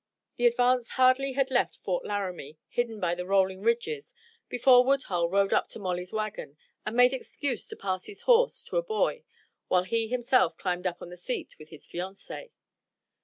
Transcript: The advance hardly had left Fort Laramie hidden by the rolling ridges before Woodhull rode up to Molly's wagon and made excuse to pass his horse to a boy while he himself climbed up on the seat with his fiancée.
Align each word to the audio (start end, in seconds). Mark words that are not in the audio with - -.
The 0.37 0.47
advance 0.47 0.89
hardly 0.97 1.33
had 1.33 1.51
left 1.51 1.77
Fort 1.77 2.03
Laramie 2.05 2.57
hidden 2.69 2.99
by 2.99 3.13
the 3.13 3.23
rolling 3.27 3.61
ridges 3.61 4.15
before 4.49 4.83
Woodhull 4.83 5.29
rode 5.29 5.53
up 5.53 5.67
to 5.67 5.79
Molly's 5.79 6.11
wagon 6.11 6.57
and 6.83 6.95
made 6.97 7.13
excuse 7.13 7.67
to 7.67 7.75
pass 7.75 8.07
his 8.07 8.23
horse 8.23 8.63
to 8.63 8.77
a 8.77 8.81
boy 8.83 9.23
while 9.67 9.83
he 9.83 10.07
himself 10.07 10.57
climbed 10.57 10.87
up 10.87 11.03
on 11.03 11.09
the 11.11 11.17
seat 11.17 11.55
with 11.59 11.69
his 11.69 11.85
fiancée. 11.85 12.49